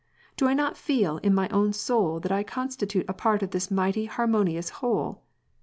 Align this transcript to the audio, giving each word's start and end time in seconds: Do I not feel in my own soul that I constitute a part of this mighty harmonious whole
Do 0.35 0.47
I 0.47 0.55
not 0.55 0.77
feel 0.77 1.19
in 1.19 1.35
my 1.35 1.47
own 1.49 1.73
soul 1.73 2.19
that 2.21 2.31
I 2.31 2.41
constitute 2.41 3.05
a 3.07 3.13
part 3.13 3.43
of 3.43 3.51
this 3.51 3.69
mighty 3.69 4.05
harmonious 4.05 4.69
whole 4.81 5.21